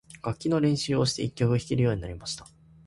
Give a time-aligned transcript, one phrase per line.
[0.23, 2.47] 楽器の練習をして、一曲弾けるようになりました。